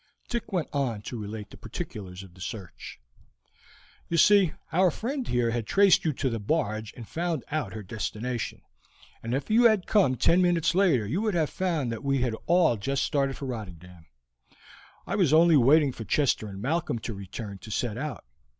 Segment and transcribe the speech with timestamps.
[0.29, 2.99] Dick went on to relate the particulars of the search.
[4.09, 7.83] "You see, our friend here had traced you to the barge and found out her
[7.83, 8.63] destination,
[9.21, 12.33] and if you had come ten minutes later you would have found that we had
[12.47, 14.07] all just started for Rotterdam.
[15.05, 18.25] I was only waiting for Chester and Malcolm to return to set out.